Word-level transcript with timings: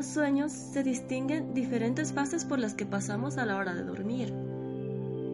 Los 0.00 0.06
sueños 0.06 0.50
se 0.50 0.82
distinguen 0.82 1.52
diferentes 1.52 2.14
fases 2.14 2.46
por 2.46 2.58
las 2.58 2.72
que 2.72 2.86
pasamos 2.86 3.36
a 3.36 3.44
la 3.44 3.56
hora 3.56 3.74
de 3.74 3.82
dormir. 3.82 4.32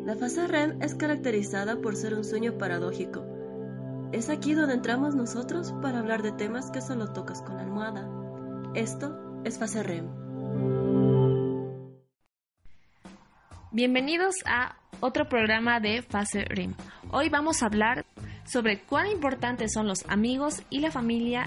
La 0.04 0.16
fase 0.16 0.44
REM 0.48 0.82
es 0.82 0.96
caracterizada 0.96 1.76
por 1.76 1.94
ser 1.94 2.14
un 2.14 2.24
sueño 2.24 2.58
paradójico. 2.58 3.24
Es 4.10 4.28
aquí 4.28 4.54
donde 4.54 4.74
entramos 4.74 5.14
nosotros 5.14 5.72
para 5.82 6.00
hablar 6.00 6.24
de 6.24 6.32
temas 6.32 6.72
que 6.72 6.80
solo 6.80 7.12
tocas 7.12 7.42
con 7.42 7.60
almohada. 7.60 8.10
Esto 8.74 9.40
es 9.44 9.56
fase 9.56 9.84
REM. 9.84 10.08
Bienvenidos 13.70 14.34
a 14.46 14.74
otro 14.98 15.28
programa 15.28 15.78
de 15.78 16.02
Fase 16.02 16.44
REM. 16.44 16.74
Hoy 17.12 17.28
vamos 17.28 17.62
a 17.62 17.66
hablar 17.66 18.04
sobre 18.44 18.80
cuán 18.80 19.06
importantes 19.06 19.72
son 19.72 19.86
los 19.86 20.04
amigos 20.08 20.64
y 20.70 20.80
la 20.80 20.90
familia 20.90 21.46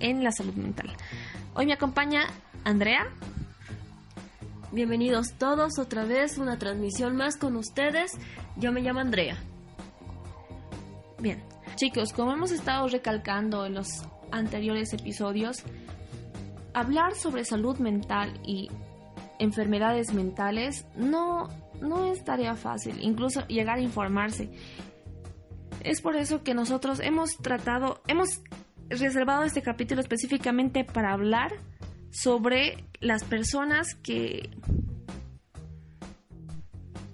en 0.00 0.24
la 0.24 0.32
salud 0.32 0.54
mental. 0.54 0.90
Hoy 1.58 1.64
me 1.64 1.72
acompaña 1.72 2.26
Andrea. 2.66 3.06
Bienvenidos 4.72 5.34
todos 5.34 5.78
otra 5.78 6.04
vez, 6.04 6.36
una 6.36 6.58
transmisión 6.58 7.14
más 7.14 7.36
con 7.36 7.54
ustedes. 7.54 8.18
Yo 8.56 8.72
me 8.72 8.80
llamo 8.80 8.98
Andrea. 8.98 9.36
Bien, 11.20 11.44
chicos, 11.76 12.12
como 12.12 12.32
hemos 12.32 12.50
estado 12.50 12.88
recalcando 12.88 13.66
en 13.66 13.74
los 13.74 14.02
anteriores 14.32 14.92
episodios, 14.92 15.62
hablar 16.74 17.14
sobre 17.14 17.44
salud 17.44 17.78
mental 17.78 18.32
y 18.44 18.68
enfermedades 19.38 20.12
mentales 20.12 20.86
no, 20.96 21.48
no 21.80 22.10
es 22.10 22.24
tarea 22.24 22.56
fácil, 22.56 22.96
incluso 23.00 23.46
llegar 23.46 23.78
a 23.78 23.82
informarse. 23.82 24.50
Es 25.84 26.00
por 26.00 26.16
eso 26.16 26.42
que 26.42 26.52
nosotros 26.52 26.98
hemos 26.98 27.36
tratado, 27.36 28.02
hemos 28.08 28.40
reservado 28.88 29.44
este 29.44 29.62
capítulo 29.62 30.00
específicamente 30.00 30.82
para 30.82 31.12
hablar 31.12 31.52
sobre 32.10 32.84
las 33.00 33.24
personas 33.24 33.94
que 33.94 34.50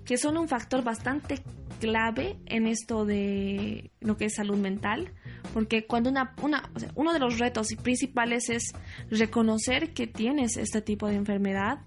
que 0.05 0.19
son 0.19 0.37
un 0.37 0.49
factor 0.49 0.83
bastante 0.83 1.43
clave 1.81 2.37
en 2.47 2.67
esto 2.67 3.05
de 3.05 3.91
lo 4.01 4.17
que 4.17 4.27
es 4.27 4.35
salud 4.35 4.57
mental, 4.57 5.13
porque 5.53 5.87
cuando 5.87 6.11
una, 6.11 6.35
una 6.43 6.71
uno 6.95 7.13
de 7.13 7.19
los 7.19 7.39
retos 7.39 7.69
principales 7.83 8.51
es 8.51 8.73
reconocer 9.11 9.93
que 9.93 10.07
tienes 10.07 10.57
este 10.57 10.81
tipo 10.81 11.09
de 11.09 11.17
enfermedad, 11.17 11.81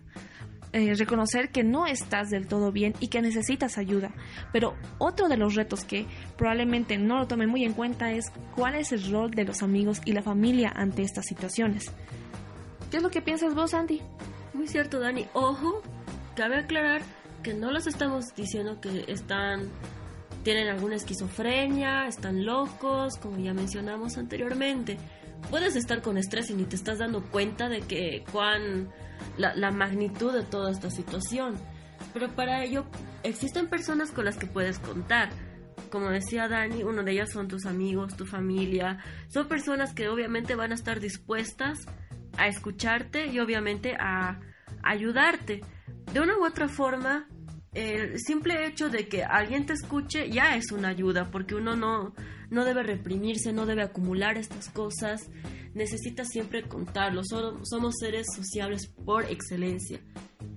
eh, 0.73 0.93
reconocer 0.95 1.49
que 1.51 1.63
no 1.63 1.87
estás 1.87 2.29
del 2.29 2.47
todo 2.47 2.73
bien 2.73 2.93
y 2.99 3.07
que 3.07 3.21
necesitas 3.21 3.77
ayuda. 3.77 4.11
Pero 4.51 4.75
otro 4.97 5.29
de 5.29 5.37
los 5.37 5.55
retos 5.55 5.85
que 5.85 6.05
probablemente 6.37 6.97
no 6.97 7.17
lo 7.17 7.27
tomen 7.27 7.49
muy 7.49 7.63
en 7.63 7.71
cuenta 7.71 8.11
es 8.11 8.25
cuál 8.55 8.75
es 8.75 8.91
el 8.91 9.09
rol 9.09 9.31
de 9.31 9.45
los 9.45 9.63
amigos 9.63 10.01
y 10.03 10.11
la 10.11 10.21
familia 10.21 10.73
ante 10.75 11.03
estas 11.03 11.25
situaciones. 11.25 11.93
¿Qué 12.91 12.97
es 12.97 13.03
lo 13.03 13.09
que 13.09 13.21
piensas 13.21 13.55
vos, 13.55 13.73
Andy? 13.73 14.01
Muy 14.53 14.67
cierto, 14.67 14.99
Dani. 14.99 15.27
Ojo, 15.33 15.81
cabe 16.35 16.57
aclarar 16.57 17.01
que 17.43 17.53
no 17.53 17.71
los 17.71 17.87
estamos 17.87 18.35
diciendo 18.35 18.79
que 18.81 19.05
están 19.07 19.69
tienen 20.45 20.67
alguna 20.67 20.95
esquizofrenia, 20.95 22.07
están 22.07 22.45
locos, 22.45 23.17
como 23.17 23.39
ya 23.39 23.55
mencionamos 23.55 24.17
anteriormente. 24.17 24.99
Puedes 25.49 25.75
estar 25.75 26.03
con 26.03 26.19
estrés 26.19 26.51
y 26.51 26.53
ni 26.53 26.65
te 26.65 26.75
estás 26.75 26.99
dando 26.99 27.23
cuenta 27.23 27.67
de 27.67 27.81
que 27.81 28.23
cuán 28.31 28.89
la, 29.37 29.71
magnitud 29.71 30.31
de 30.31 30.43
toda 30.43 30.71
esta 30.71 30.91
situación. 30.91 31.55
Pero 32.13 32.29
para 32.35 32.63
ello 32.63 32.85
existen 33.23 33.67
personas 33.67 34.11
con 34.11 34.25
las 34.25 34.37
que 34.37 34.45
puedes 34.45 34.77
contar. 34.77 35.29
Como 35.89 36.09
decía 36.09 36.47
Dani, 36.47 36.83
uno 36.83 37.03
de 37.03 37.13
ellas 37.13 37.31
son 37.31 37.47
tus 37.47 37.65
amigos, 37.65 38.15
tu 38.15 38.27
familia. 38.27 38.99
Son 39.29 39.47
personas 39.47 39.95
que 39.95 40.09
obviamente 40.09 40.53
van 40.53 40.71
a 40.71 40.75
estar 40.75 40.99
dispuestas 40.99 41.79
a 42.37 42.47
escucharte 42.47 43.27
y 43.27 43.39
obviamente 43.39 43.95
a 43.99 44.39
ayudarte. 44.83 45.61
De 46.13 46.19
una 46.19 46.37
u 46.37 46.45
otra 46.45 46.67
forma, 46.67 47.27
el 47.73 48.19
simple 48.19 48.65
hecho 48.65 48.89
de 48.89 49.07
que 49.07 49.23
alguien 49.23 49.65
te 49.65 49.73
escuche 49.73 50.29
ya 50.29 50.55
es 50.55 50.71
una 50.71 50.89
ayuda, 50.89 51.29
porque 51.31 51.55
uno 51.55 51.75
no, 51.75 52.13
no 52.49 52.65
debe 52.65 52.83
reprimirse, 52.83 53.51
no 53.51 53.65
debe 53.65 53.83
acumular 53.83 54.37
estas 54.37 54.69
cosas, 54.69 55.29
necesita 55.73 56.23
siempre 56.23 56.63
contarlo, 56.63 57.21
somos 57.25 57.95
seres 57.99 58.27
sociables 58.33 58.87
por 58.87 59.25
excelencia. 59.25 59.99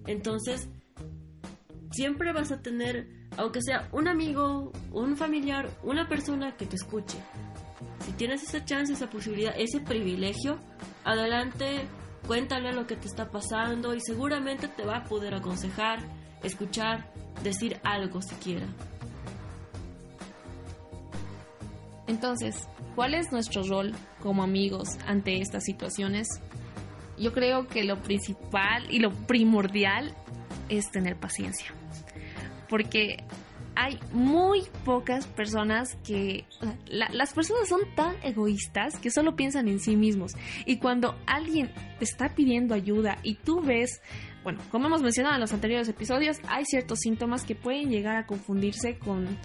Entonces, 0.07 0.69
siempre 1.91 2.33
vas 2.33 2.53
a 2.53 2.63
tener, 2.63 3.09
aunque 3.37 3.63
sea 3.63 3.89
un 3.93 4.09
amigo, 4.09 4.73
un 4.93 5.17
familiar, 5.17 5.69
una 5.83 6.09
persona 6.09 6.57
que 6.57 6.67
te 6.67 6.77
escuche. 6.77 7.19
Si 8.05 8.13
tienes 8.13 8.43
esa 8.43 8.65
chance, 8.65 8.93
esa 8.93 9.11
posibilidad, 9.11 9.55
ese 9.59 9.81
privilegio, 9.81 10.59
adelante, 11.13 11.87
cuéntale 12.27 12.73
lo 12.73 12.87
que 12.87 12.97
te 12.97 13.09
está 13.09 13.31
pasando 13.31 13.95
y 13.95 14.01
seguramente 14.01 14.69
te 14.69 14.85
va 14.85 14.99
a 14.99 15.05
poder 15.05 15.35
aconsejar, 15.35 16.01
escuchar, 16.43 17.11
decir 17.43 17.81
algo 17.83 18.21
siquiera. 18.23 18.67
Entonces, 22.07 22.69
¿cuál 22.95 23.15
es 23.15 23.33
nuestro 23.33 23.63
rol 23.63 23.95
como 24.21 24.43
amigos 24.43 24.99
ante 25.07 25.41
estas 25.41 25.65
situaciones? 25.65 26.29
Yo 27.19 27.33
creo 27.33 27.67
que 27.67 27.85
lo 27.85 28.01
principal 28.03 28.87
y 28.91 28.99
lo 28.99 29.11
primordial 29.11 30.15
es 30.69 30.91
tener 30.91 31.17
paciencia. 31.17 31.67
Porque 32.69 33.25
hay 33.81 33.97
muy 34.11 34.65
pocas 34.85 35.29
personas 35.29 35.97
que... 36.05 36.45
las 36.91 37.33
personas 37.33 37.69
son 37.69 37.83
tan 37.95 38.17
egoístas 38.25 38.99
que 38.99 39.09
solo 39.09 39.37
piensan 39.37 39.69
en 39.69 39.79
sí 39.79 39.95
mismos. 39.95 40.33
Y 40.67 40.79
cuando 40.79 41.17
alguien 41.27 41.73
te 42.01 42.05
está 42.05 42.35
pidiendo 42.35 42.75
ayuda 42.75 43.19
y 43.23 43.37
tú 43.37 43.63
ves 43.63 44.03
bueno, 44.43 44.61
como 44.71 44.87
hemos 44.87 45.03
mencionado 45.03 45.35
en 45.35 45.41
los 45.41 45.53
anteriores 45.53 45.89
episodios, 45.89 46.39
hay 46.49 46.65
ciertos 46.65 47.01
síntomas 47.01 47.45
que 47.45 47.55
pueden 47.55 47.91
llegar 47.91 48.17
a 48.17 48.27
confundirse 48.27 48.99
con 48.99 49.39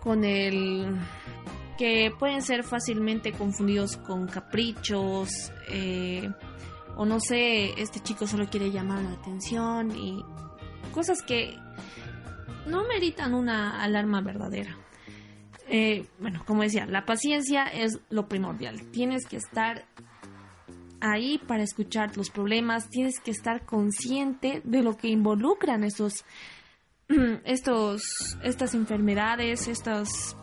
con 0.00 0.24
el 0.24 0.96
que 1.76 2.10
pueden 2.18 2.40
ser 2.40 2.62
fácilmente 2.62 3.32
confundidos 3.32 3.96
con 3.98 4.28
caprichos 4.28 5.52
eh, 5.68 6.30
o 6.96 7.04
no 7.04 7.20
sé, 7.20 7.78
este 7.80 8.00
chico 8.00 8.26
solo 8.26 8.48
quiere 8.48 8.70
llamar 8.70 9.02
la 9.02 9.12
atención 9.12 9.90
y 9.96 10.24
cosas 10.92 11.20
que 11.22 11.58
no 12.66 12.84
meritan 12.84 13.34
una 13.34 13.82
alarma 13.82 14.20
verdadera. 14.20 14.76
Eh, 15.68 16.06
bueno, 16.18 16.42
como 16.46 16.62
decía, 16.62 16.86
la 16.86 17.04
paciencia 17.04 17.64
es 17.64 17.98
lo 18.10 18.28
primordial. 18.28 18.90
Tienes 18.90 19.26
que 19.26 19.36
estar 19.36 19.86
ahí 21.00 21.38
para 21.38 21.62
escuchar 21.62 22.16
los 22.16 22.30
problemas, 22.30 22.88
tienes 22.88 23.20
que 23.20 23.30
estar 23.30 23.64
consciente 23.64 24.62
de 24.64 24.82
lo 24.82 24.96
que 24.96 25.08
involucran 25.08 25.84
estos 25.84 26.24
estos, 27.44 28.02
estas 28.42 28.74
enfermedades, 28.74 29.68
estas, 29.68 30.36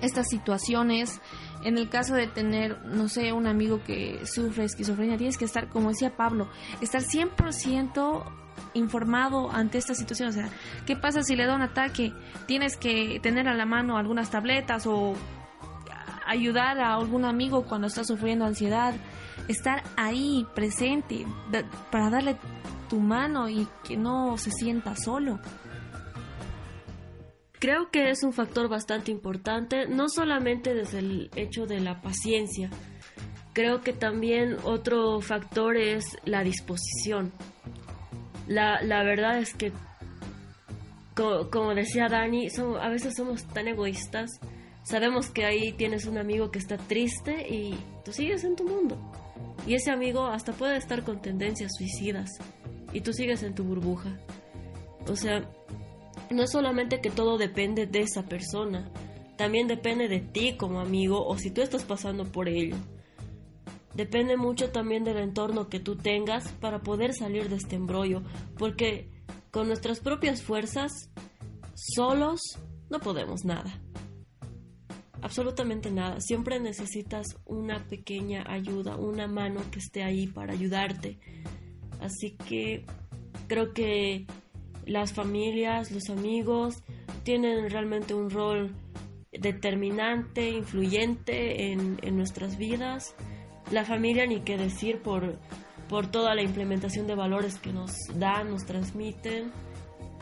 estas 0.00 0.28
situaciones. 0.28 1.20
En 1.64 1.78
el 1.78 1.88
caso 1.88 2.14
de 2.14 2.26
tener, 2.26 2.84
no 2.84 3.08
sé, 3.08 3.32
un 3.32 3.46
amigo 3.46 3.82
que 3.84 4.26
sufre 4.26 4.64
esquizofrenia, 4.64 5.16
tienes 5.16 5.38
que 5.38 5.44
estar, 5.44 5.68
como 5.68 5.90
decía 5.90 6.16
Pablo, 6.16 6.48
estar 6.80 7.02
100% 7.02 8.24
informado 8.74 9.50
ante 9.50 9.78
esta 9.78 9.94
situación. 9.94 10.28
O 10.28 10.32
sea, 10.32 10.48
¿qué 10.86 10.96
pasa 10.96 11.22
si 11.22 11.36
le 11.36 11.46
da 11.46 11.54
un 11.54 11.62
ataque? 11.62 12.12
Tienes 12.46 12.76
que 12.76 13.20
tener 13.20 13.48
a 13.48 13.54
la 13.54 13.66
mano 13.66 13.96
algunas 13.96 14.30
tabletas 14.30 14.86
o 14.86 15.14
ayudar 16.26 16.78
a 16.80 16.94
algún 16.94 17.24
amigo 17.24 17.64
cuando 17.64 17.86
está 17.86 18.04
sufriendo 18.04 18.44
ansiedad. 18.44 18.94
Estar 19.48 19.82
ahí 19.96 20.46
presente 20.54 21.26
para 21.90 22.10
darle 22.10 22.36
tu 22.88 23.00
mano 23.00 23.48
y 23.48 23.66
que 23.84 23.96
no 23.96 24.36
se 24.38 24.50
sienta 24.50 24.94
solo. 24.96 25.40
Creo 27.62 27.92
que 27.92 28.10
es 28.10 28.24
un 28.24 28.32
factor 28.32 28.68
bastante 28.68 29.12
importante, 29.12 29.86
no 29.86 30.08
solamente 30.08 30.74
desde 30.74 30.98
el 30.98 31.30
hecho 31.36 31.64
de 31.64 31.78
la 31.78 32.02
paciencia, 32.02 32.70
creo 33.52 33.82
que 33.82 33.92
también 33.92 34.56
otro 34.64 35.20
factor 35.20 35.76
es 35.76 36.04
la 36.24 36.42
disposición. 36.42 37.30
La, 38.48 38.82
la 38.82 39.04
verdad 39.04 39.38
es 39.38 39.54
que, 39.54 39.70
como, 41.14 41.72
decía 41.76 42.08
Dani, 42.08 42.48
a 42.80 42.88
veces 42.88 43.14
somos 43.16 43.44
tan 43.44 43.68
egoístas 43.68 44.40
sabemos 44.82 45.30
que 45.30 45.44
ahí 45.44 45.72
tienes 45.72 46.06
un 46.06 46.18
amigo 46.18 46.50
que 46.50 46.58
está 46.58 46.76
triste 46.76 47.46
y 47.48 47.78
tú 48.04 48.12
sigues 48.12 48.42
en 48.42 48.56
tu 48.56 48.64
mundo. 48.64 48.98
Y 49.68 49.74
ese 49.74 49.92
amigo 49.92 50.26
hasta 50.26 50.52
puede 50.52 50.78
estar 50.78 51.04
con 51.04 51.22
tendencias 51.22 51.70
suicidas 51.78 52.28
y 52.92 53.02
tú 53.02 53.12
sigues 53.12 53.44
en 53.44 53.54
tu 53.54 53.62
burbuja. 53.62 54.18
O 55.08 55.14
sea, 55.14 55.48
no 56.32 56.42
es 56.42 56.50
solamente 56.50 57.00
que 57.00 57.10
todo 57.10 57.38
depende 57.38 57.86
de 57.86 58.00
esa 58.00 58.24
persona, 58.24 58.90
también 59.36 59.66
depende 59.66 60.08
de 60.08 60.20
ti 60.20 60.56
como 60.56 60.80
amigo 60.80 61.26
o 61.26 61.38
si 61.38 61.50
tú 61.50 61.62
estás 61.62 61.84
pasando 61.84 62.30
por 62.30 62.48
ello. 62.48 62.76
Depende 63.94 64.36
mucho 64.36 64.70
también 64.70 65.04
del 65.04 65.18
entorno 65.18 65.68
que 65.68 65.80
tú 65.80 65.96
tengas 65.96 66.50
para 66.52 66.80
poder 66.80 67.12
salir 67.12 67.48
de 67.48 67.56
este 67.56 67.76
embrollo, 67.76 68.22
porque 68.56 69.10
con 69.50 69.66
nuestras 69.66 70.00
propias 70.00 70.42
fuerzas, 70.42 71.10
solos, 71.74 72.40
no 72.88 73.00
podemos 73.00 73.44
nada. 73.44 73.80
Absolutamente 75.20 75.90
nada. 75.90 76.20
Siempre 76.20 76.58
necesitas 76.58 77.26
una 77.44 77.86
pequeña 77.86 78.44
ayuda, 78.48 78.96
una 78.96 79.26
mano 79.26 79.60
que 79.70 79.78
esté 79.78 80.02
ahí 80.02 80.26
para 80.26 80.52
ayudarte. 80.52 81.18
Así 82.00 82.36
que 82.36 82.84
creo 83.46 83.72
que 83.72 84.26
las 84.86 85.12
familias, 85.12 85.90
los 85.90 86.10
amigos, 86.10 86.82
tienen 87.22 87.70
realmente 87.70 88.14
un 88.14 88.30
rol 88.30 88.74
determinante, 89.32 90.50
influyente 90.50 91.72
en, 91.72 91.98
en 92.02 92.16
nuestras 92.16 92.58
vidas 92.58 93.14
la 93.72 93.84
familia 93.84 94.26
ni 94.26 94.40
qué 94.40 94.56
decir 94.56 95.00
por, 95.00 95.38
por 95.88 96.06
toda 96.06 96.34
la 96.34 96.42
implementación 96.42 97.06
de 97.06 97.14
valores 97.14 97.58
que 97.58 97.72
nos 97.72 97.92
dan, 98.14 98.50
nos 98.50 98.64
transmiten. 98.64 99.52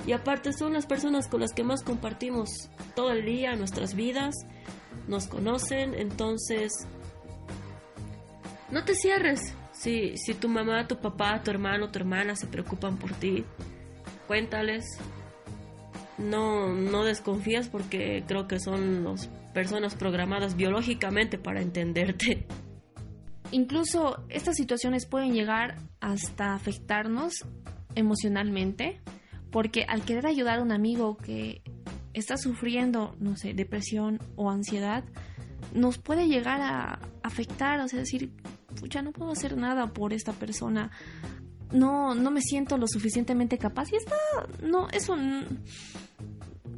Y 0.06 0.12
aparte 0.12 0.52
son 0.52 0.72
las 0.72 0.86
personas 0.86 1.28
con 1.28 1.40
las 1.40 1.52
que 1.52 1.64
más 1.64 1.82
compartimos 1.82 2.70
todo 2.94 3.10
el 3.12 3.24
día 3.24 3.54
nuestras 3.56 3.94
vidas, 3.94 4.34
nos 5.08 5.26
conocen, 5.26 5.94
entonces 5.94 6.72
no 8.70 8.84
te 8.84 8.94
cierres. 8.94 9.54
Si, 9.72 10.16
si 10.16 10.34
tu 10.34 10.48
mamá, 10.48 10.86
tu 10.86 10.96
papá, 10.96 11.42
tu 11.42 11.50
hermano, 11.50 11.90
tu 11.90 11.98
hermana 11.98 12.36
se 12.36 12.46
preocupan 12.46 12.98
por 12.98 13.12
ti, 13.14 13.44
cuéntales. 14.31 14.85
No, 16.17 16.73
no 16.73 17.03
desconfías 17.03 17.69
porque 17.69 18.23
creo 18.29 18.47
que 18.47 18.61
son 18.61 19.03
las 19.03 19.27
personas 19.53 19.97
programadas 19.97 20.55
biológicamente 20.55 21.37
para 21.37 21.61
entenderte. 21.61 22.47
Incluso 23.50 24.23
estas 24.29 24.55
situaciones 24.55 25.05
pueden 25.06 25.35
llegar 25.35 25.79
hasta 25.99 26.55
afectarnos 26.55 27.44
emocionalmente, 27.97 29.00
porque 29.50 29.85
al 29.88 30.03
querer 30.03 30.29
ayudar 30.29 30.61
a 30.61 30.62
un 30.62 30.71
amigo 30.71 31.17
que 31.17 31.62
está 32.15 32.37
sufriendo, 32.37 33.17
no 33.19 33.37
sé, 33.37 33.53
depresión 33.53 34.21
o 34.37 34.49
ansiedad, 34.49 35.03
nos 35.75 35.99
puede 35.99 36.29
llegar 36.29 36.61
a 36.61 37.00
afectar, 37.25 37.81
o 37.81 37.88
sea, 37.88 37.99
decir, 37.99 38.31
pucha, 38.79 39.03
no 39.03 39.11
puedo 39.11 39.32
hacer 39.32 39.56
nada 39.56 39.88
por 39.88 40.12
esta 40.12 40.32
persona, 40.32 40.93
no, 41.72 42.14
no 42.14 42.31
me 42.31 42.40
siento 42.40 42.78
lo 42.78 42.87
suficientemente 42.87 43.58
capaz 43.58 43.93
y 43.93 43.96
está, 43.96 44.17
no, 44.62 44.88
eso 44.90 45.17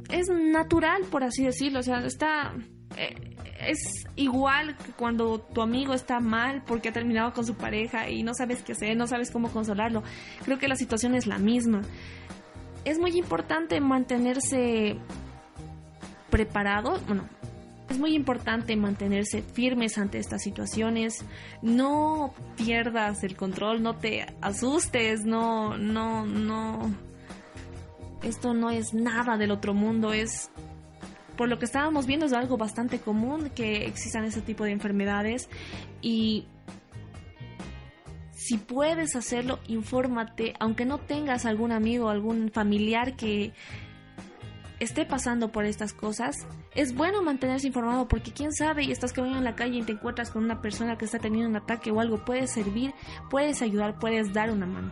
es 0.09 0.29
natural, 0.29 1.03
por 1.09 1.23
así 1.23 1.43
decirlo, 1.43 1.79
o 1.79 1.83
sea, 1.83 2.05
está... 2.05 2.53
Eh, 2.97 3.29
es 3.67 4.05
igual 4.15 4.75
que 4.77 4.91
cuando 4.91 5.39
tu 5.39 5.61
amigo 5.61 5.93
está 5.93 6.19
mal 6.19 6.63
porque 6.65 6.89
ha 6.89 6.93
terminado 6.93 7.33
con 7.33 7.45
su 7.45 7.55
pareja 7.55 8.09
y 8.09 8.23
no 8.23 8.33
sabes 8.33 8.61
qué 8.61 8.73
hacer, 8.73 8.97
no 8.97 9.07
sabes 9.07 9.31
cómo 9.31 9.49
consolarlo. 9.51 10.03
Creo 10.43 10.59
que 10.59 10.67
la 10.67 10.75
situación 10.75 11.15
es 11.15 11.27
la 11.27 11.37
misma. 11.37 11.81
Es 12.83 12.99
muy 12.99 13.17
importante 13.17 13.79
mantenerse 13.79 14.97
preparado, 16.29 16.99
bueno, 17.07 17.29
es 17.93 17.99
muy 17.99 18.15
importante 18.15 18.75
mantenerse 18.75 19.43
firmes 19.43 19.99
ante 19.99 20.17
estas 20.17 20.41
situaciones, 20.41 21.23
no 21.61 22.33
pierdas 22.57 23.23
el 23.23 23.35
control, 23.35 23.83
no 23.83 23.97
te 23.97 24.25
asustes, 24.41 25.25
no, 25.25 25.77
no, 25.77 26.25
no. 26.25 26.91
Esto 28.23 28.55
no 28.55 28.71
es 28.71 28.95
nada 28.95 29.37
del 29.37 29.51
otro 29.51 29.75
mundo, 29.75 30.11
es 30.11 30.49
por 31.37 31.49
lo 31.49 31.59
que 31.59 31.65
estábamos 31.65 32.07
viendo 32.07 32.25
es 32.25 32.33
algo 32.33 32.57
bastante 32.57 32.99
común 32.99 33.51
que 33.53 33.85
existan 33.85 34.25
ese 34.25 34.41
tipo 34.41 34.63
de 34.63 34.71
enfermedades 34.71 35.49
y 36.01 36.47
si 38.31 38.57
puedes 38.57 39.15
hacerlo, 39.15 39.59
infórmate, 39.67 40.53
aunque 40.59 40.85
no 40.85 40.97
tengas 40.97 41.45
algún 41.45 41.71
amigo, 41.71 42.09
algún 42.09 42.51
familiar 42.51 43.15
que 43.15 43.53
esté 44.79 45.05
pasando 45.05 45.51
por 45.51 45.65
estas 45.65 45.93
cosas, 45.93 46.35
es 46.75 46.95
bueno 46.95 47.21
mantenerse 47.21 47.67
informado 47.67 48.07
porque 48.07 48.31
quién 48.31 48.51
sabe 48.53 48.83
y 48.83 48.91
estás 48.91 49.13
caminando 49.13 49.39
en 49.39 49.45
la 49.45 49.55
calle 49.55 49.79
y 49.79 49.83
te 49.83 49.93
encuentras 49.93 50.31
con 50.31 50.43
una 50.43 50.61
persona 50.61 50.97
que 50.97 51.05
está 51.05 51.19
teniendo 51.19 51.49
un 51.49 51.55
ataque 51.55 51.91
o 51.91 51.99
algo, 51.99 52.25
puedes 52.25 52.51
servir, 52.51 52.93
puedes 53.29 53.61
ayudar, 53.61 53.99
puedes 53.99 54.33
dar 54.33 54.51
una 54.51 54.65
mano. 54.65 54.91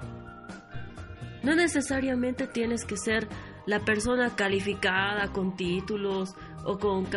No 1.44 1.56
necesariamente 1.56 2.48
tienes 2.48 2.86
que 2.86 2.98
ser 2.98 3.28
la 3.66 3.80
persona 3.80 4.36
calificada 4.36 5.32
con 5.32 5.56
títulos 5.56 6.36
o 6.66 6.78
con, 6.78 7.08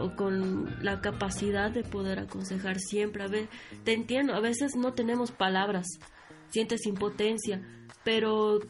o 0.00 0.16
con 0.16 0.84
la 0.84 1.00
capacidad 1.00 1.70
de 1.70 1.82
poder 1.82 2.18
aconsejar 2.18 2.78
siempre. 2.78 3.24
A 3.24 3.28
te 3.84 3.92
entiendo, 3.92 4.34
a 4.34 4.40
veces 4.40 4.76
no 4.76 4.94
tenemos 4.94 5.30
palabras, 5.30 5.86
sientes 6.48 6.86
impotencia, 6.86 7.62
pero 8.04 8.60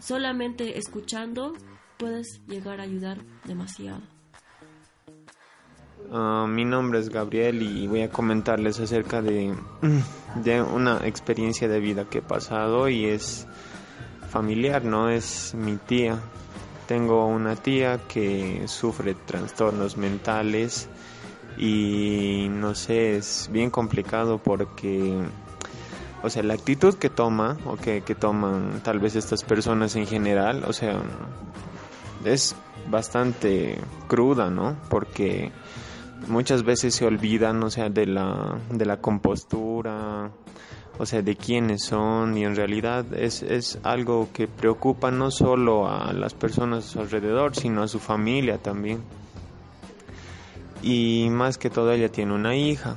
solamente 0.00 0.78
escuchando 0.78 1.54
puedes 1.98 2.40
llegar 2.46 2.80
a 2.80 2.84
ayudar 2.84 3.18
demasiado. 3.44 4.00
Ah, 6.12 6.46
mi 6.48 6.64
nombre 6.64 7.00
es 7.00 7.08
Gabriel 7.08 7.62
y 7.62 7.86
voy 7.88 8.02
a 8.02 8.10
comentarles 8.10 8.78
acerca 8.78 9.22
de, 9.22 9.54
de 10.36 10.62
una 10.62 11.06
experiencia 11.06 11.68
de 11.68 11.80
vida 11.80 12.04
que 12.08 12.18
he 12.18 12.22
pasado 12.22 12.88
y 12.88 13.06
es 13.06 13.46
familiar, 14.30 14.84
no 14.84 15.10
es 15.10 15.54
mi 15.54 15.76
tía. 15.76 16.20
Tengo 16.86 17.26
una 17.26 17.56
tía 17.56 17.98
que 18.06 18.62
sufre 18.68 19.14
trastornos 19.14 19.96
mentales 19.96 20.88
y 21.58 22.46
no 22.50 22.74
sé, 22.74 23.16
es 23.16 23.48
bien 23.50 23.70
complicado 23.70 24.38
porque, 24.38 25.16
o 26.22 26.30
sea, 26.30 26.44
la 26.44 26.54
actitud 26.54 26.94
que 26.94 27.10
toma 27.10 27.56
o 27.64 27.76
que, 27.76 28.02
que 28.02 28.14
toman 28.14 28.80
tal 28.84 29.00
vez 29.00 29.16
estas 29.16 29.42
personas 29.42 29.96
en 29.96 30.06
general, 30.06 30.64
o 30.68 30.72
sea, 30.72 31.00
es 32.24 32.54
bastante 32.90 33.78
cruda, 34.08 34.50
¿no? 34.50 34.76
Porque 34.88 35.52
muchas 36.28 36.62
veces 36.62 36.94
se 36.94 37.06
olvidan, 37.06 37.62
o 37.62 37.70
sea, 37.70 37.88
de 37.88 38.06
la, 38.06 38.58
de 38.70 38.86
la 38.86 39.00
compostura, 39.00 40.30
o 40.98 41.06
sea, 41.06 41.22
de 41.22 41.36
quiénes 41.36 41.84
son 41.84 42.36
y 42.38 42.44
en 42.44 42.56
realidad 42.56 43.04
es, 43.14 43.42
es 43.42 43.78
algo 43.82 44.28
que 44.32 44.48
preocupa 44.48 45.10
no 45.10 45.30
solo 45.30 45.88
a 45.88 46.12
las 46.12 46.34
personas 46.34 46.86
a 46.86 46.88
su 46.88 47.00
alrededor, 47.00 47.54
sino 47.54 47.82
a 47.82 47.88
su 47.88 47.98
familia 47.98 48.58
también. 48.58 49.02
Y 50.82 51.28
más 51.30 51.58
que 51.58 51.70
todo 51.70 51.92
ella 51.92 52.10
tiene 52.10 52.34
una 52.34 52.56
hija 52.56 52.96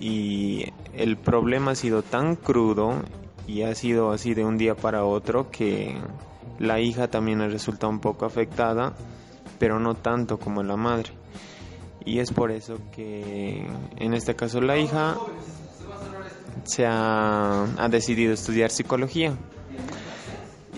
y 0.00 0.66
el 0.94 1.16
problema 1.16 1.72
ha 1.72 1.74
sido 1.74 2.02
tan 2.02 2.36
crudo 2.36 3.02
y 3.46 3.62
ha 3.62 3.74
sido 3.74 4.10
así 4.10 4.34
de 4.34 4.44
un 4.44 4.58
día 4.58 4.74
para 4.74 5.04
otro 5.04 5.50
que 5.50 5.96
la 6.58 6.80
hija 6.80 7.08
también 7.08 7.40
ha 7.40 7.48
resultado 7.48 7.90
un 7.90 8.00
poco 8.00 8.26
afectada, 8.26 8.94
pero 9.58 9.78
no 9.78 9.94
tanto 9.94 10.38
como 10.38 10.62
la 10.62 10.76
madre. 10.76 11.12
Y 12.04 12.20
es 12.20 12.32
por 12.32 12.50
eso 12.50 12.78
que 12.92 13.66
en 13.96 14.14
este 14.14 14.34
caso 14.34 14.60
la 14.60 14.78
hija 14.78 15.16
se 16.64 16.86
ha, 16.86 17.66
decidido 17.90 18.32
estudiar 18.32 18.70
psicología. 18.70 19.34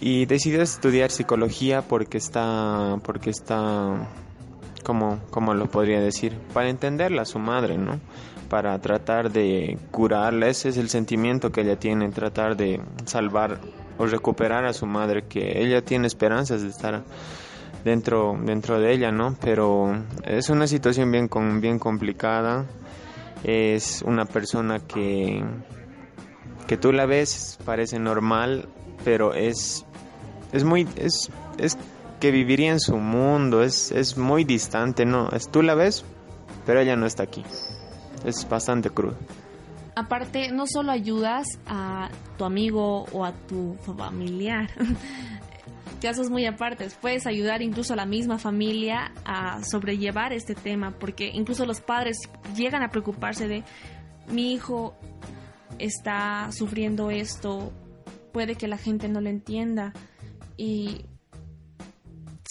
Y 0.00 0.24
decidió 0.26 0.62
estudiar 0.62 1.10
psicología 1.10 1.82
porque 1.82 2.18
está, 2.18 2.96
porque 3.04 3.30
está, 3.30 4.08
como, 4.82 5.20
como 5.30 5.54
lo 5.54 5.66
podría 5.66 6.00
decir, 6.00 6.36
para 6.52 6.68
entenderla 6.68 7.24
su 7.24 7.38
madre, 7.38 7.78
¿no? 7.78 8.00
Para 8.48 8.78
tratar 8.80 9.30
de 9.30 9.78
curarla, 9.90 10.48
ese 10.48 10.70
es 10.70 10.76
el 10.76 10.88
sentimiento 10.88 11.52
que 11.52 11.62
ella 11.62 11.76
tiene, 11.78 12.08
tratar 12.10 12.56
de 12.56 12.80
salvar 13.04 13.60
o 13.98 14.06
recuperar 14.06 14.64
a 14.64 14.72
su 14.72 14.86
madre, 14.86 15.24
que 15.28 15.62
ella 15.62 15.82
tiene 15.82 16.06
esperanzas 16.06 16.62
de 16.62 16.68
estar 16.68 17.04
dentro, 17.84 18.36
dentro 18.42 18.80
de 18.80 18.92
ella, 18.92 19.12
¿no? 19.12 19.36
Pero 19.40 19.92
es 20.24 20.50
una 20.50 20.66
situación 20.66 21.12
bien, 21.12 21.28
bien 21.60 21.78
complicada, 21.78 22.66
es 23.44 24.02
una 24.02 24.24
persona 24.24 24.80
que 24.80 25.44
que 26.66 26.76
tú 26.76 26.92
la 26.92 27.04
ves 27.04 27.58
parece 27.64 27.98
normal, 27.98 28.68
pero 29.04 29.34
es 29.34 29.84
es 30.52 30.62
muy 30.62 30.86
es 30.96 31.28
es 31.58 31.76
que 32.20 32.30
viviría 32.30 32.70
en 32.70 32.80
su 32.80 32.96
mundo, 32.96 33.62
es 33.62 33.90
es 33.90 34.16
muy 34.16 34.44
distante, 34.44 35.04
no, 35.04 35.30
es 35.30 35.48
tú 35.48 35.62
la 35.62 35.74
ves, 35.74 36.04
pero 36.66 36.80
ella 36.80 36.96
no 36.96 37.06
está 37.06 37.24
aquí. 37.24 37.42
Es 38.24 38.46
bastante 38.48 38.90
crudo. 38.90 39.16
Aparte, 39.96 40.52
no 40.52 40.66
solo 40.66 40.92
ayudas 40.92 41.46
a 41.66 42.10
tu 42.38 42.44
amigo 42.44 43.06
o 43.12 43.24
a 43.24 43.32
tu 43.32 43.74
familiar, 43.84 44.70
casos 46.00 46.30
muy 46.30 46.46
apartes. 46.46 46.94
Puedes 46.94 47.26
ayudar 47.26 47.62
incluso 47.62 47.92
a 47.94 47.96
la 47.96 48.06
misma 48.06 48.38
familia 48.38 49.12
a 49.24 49.62
sobrellevar 49.64 50.32
este 50.32 50.54
tema, 50.54 50.92
porque 50.92 51.30
incluso 51.32 51.66
los 51.66 51.80
padres 51.80 52.18
llegan 52.56 52.82
a 52.82 52.90
preocuparse 52.90 53.48
de 53.48 53.64
mi 54.28 54.52
hijo 54.52 54.94
está 55.78 56.50
sufriendo 56.52 57.10
esto, 57.10 57.72
puede 58.32 58.54
que 58.54 58.68
la 58.68 58.78
gente 58.78 59.08
no 59.08 59.20
lo 59.20 59.28
entienda. 59.28 59.92
Y 60.56 61.06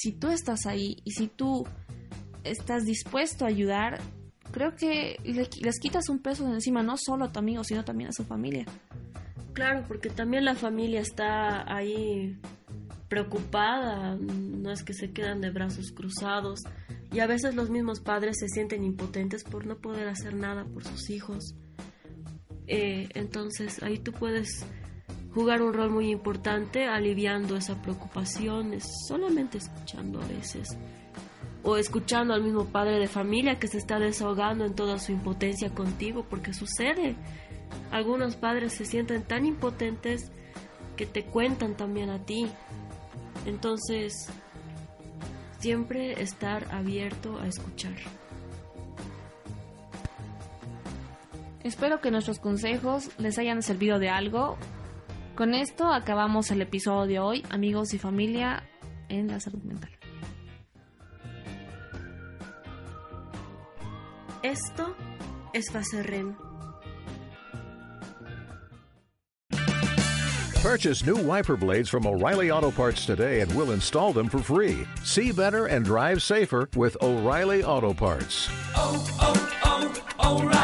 si 0.01 0.13
tú 0.13 0.29
estás 0.29 0.65
ahí 0.65 1.01
y 1.03 1.11
si 1.11 1.27
tú 1.27 1.67
estás 2.45 2.85
dispuesto 2.85 3.43
a 3.43 3.49
ayudar, 3.49 3.99
creo 4.53 4.73
que 4.73 5.17
les 5.25 5.79
quitas 5.81 6.07
un 6.07 6.19
peso 6.19 6.45
de 6.45 6.53
encima, 6.53 6.83
no 6.83 6.95
solo 6.97 7.25
a 7.25 7.31
tu 7.33 7.39
amigo, 7.39 7.65
sino 7.65 7.83
también 7.83 8.09
a 8.09 8.13
su 8.13 8.23
familia. 8.23 8.65
Claro, 9.51 9.83
porque 9.89 10.09
también 10.09 10.45
la 10.45 10.55
familia 10.55 11.01
está 11.01 11.69
ahí 11.69 12.39
preocupada, 13.09 14.15
no 14.15 14.71
es 14.71 14.83
que 14.83 14.93
se 14.93 15.11
quedan 15.11 15.41
de 15.41 15.49
brazos 15.49 15.91
cruzados 15.91 16.61
y 17.11 17.19
a 17.19 17.27
veces 17.27 17.55
los 17.55 17.69
mismos 17.69 17.99
padres 17.99 18.37
se 18.39 18.47
sienten 18.47 18.85
impotentes 18.85 19.43
por 19.43 19.65
no 19.65 19.79
poder 19.79 20.07
hacer 20.07 20.33
nada 20.33 20.63
por 20.63 20.85
sus 20.85 21.09
hijos. 21.09 21.55
Eh, 22.67 23.09
entonces 23.15 23.83
ahí 23.83 23.97
tú 23.97 24.13
puedes 24.13 24.65
jugar 25.33 25.61
un 25.61 25.73
rol 25.73 25.91
muy 25.91 26.09
importante 26.09 26.85
aliviando 26.85 27.55
esa 27.55 27.81
preocupación, 27.81 28.73
solamente 28.81 29.57
escuchando 29.57 30.21
a 30.21 30.27
veces 30.27 30.77
o 31.63 31.77
escuchando 31.77 32.33
al 32.33 32.43
mismo 32.43 32.65
padre 32.65 32.99
de 32.99 33.07
familia 33.07 33.59
que 33.59 33.67
se 33.67 33.77
está 33.77 33.99
desahogando 33.99 34.65
en 34.65 34.75
toda 34.75 34.97
su 34.97 35.11
impotencia 35.11 35.69
contigo, 35.73 36.25
porque 36.29 36.53
sucede. 36.53 37.15
Algunos 37.91 38.35
padres 38.35 38.73
se 38.73 38.85
sienten 38.85 39.23
tan 39.23 39.45
impotentes 39.45 40.31
que 40.95 41.05
te 41.05 41.25
cuentan 41.25 41.75
también 41.75 42.09
a 42.09 42.25
ti. 42.25 42.47
Entonces, 43.45 44.29
siempre 45.59 46.21
estar 46.21 46.65
abierto 46.73 47.37
a 47.39 47.47
escuchar. 47.47 47.95
Espero 51.63 51.99
que 51.99 52.09
nuestros 52.09 52.39
consejos 52.39 53.11
les 53.17 53.37
hayan 53.37 53.61
servido 53.61 53.99
de 53.99 54.09
algo. 54.09 54.57
Con 55.39 55.53
esto 55.53 55.87
acabamos 55.93 56.51
el 56.51 56.61
episodio 56.61 57.07
de 57.07 57.19
hoy, 57.19 57.45
amigos 57.49 57.93
y 57.93 57.97
familia 57.97 58.61
en 59.07 59.29
la 59.29 59.39
salud 59.39 59.63
mental. 59.63 59.89
Esto 64.43 64.93
es 65.53 66.05
Rem. 66.05 66.35
Purchase 70.61 71.05
new 71.05 71.15
wiper 71.15 71.55
blades 71.55 71.87
from 71.87 72.05
O'Reilly 72.05 72.51
Auto 72.51 72.69
Parts 72.69 73.05
today 73.05 73.39
and 73.39 73.49
we'll 73.55 73.71
install 73.71 74.11
them 74.11 74.27
for 74.27 74.39
free. 74.39 74.85
See 75.05 75.31
better 75.31 75.67
and 75.67 75.85
drive 75.85 76.21
safer 76.21 76.67
with 76.75 76.97
O'Reilly 77.01 77.63
Auto 77.63 77.93
Parts. 77.93 78.49
Oh, 78.75 79.07
oh, 79.21 80.03
oh, 80.19 80.41
O'Reilly 80.41 80.58